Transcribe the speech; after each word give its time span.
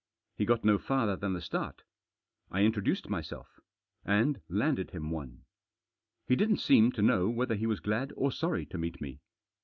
He 0.35 0.45
got 0.47 0.65
no 0.65 0.79
farther 0.79 1.15
than 1.15 1.33
the 1.33 1.41
start. 1.41 1.83
I 2.49 2.63
introduced 2.63 3.07
myself. 3.07 3.59
And 4.03 4.41
landed 4.49 4.89
him 4.89 5.11
one. 5.11 5.43
He 6.25 6.35
didn't 6.35 6.57
seem 6.57 6.91
to 6.93 7.03
know 7.03 7.29
whether 7.29 7.53
he 7.53 7.67
was 7.67 7.79
glad 7.81 8.11
or 8.17 8.31
sorry 8.31 8.65
to 8.65 8.79
meet 8.79 8.99
me. 8.99 9.19